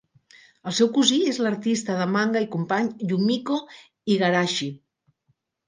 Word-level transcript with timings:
El 0.69 0.73
seu 0.77 0.87
cosí 0.95 1.19
és 1.31 1.39
l'artista 1.47 1.99
de 1.99 2.09
manga 2.15 2.43
i 2.47 2.49
company, 2.57 2.89
Yumiko 3.13 3.61
Igarashi. 4.17 4.75